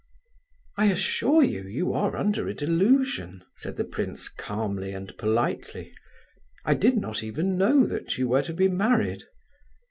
[0.77, 5.93] "I assure you, you are under a delusion," said the prince, calmly and politely.
[6.65, 9.25] "I did not even know that you were to be married."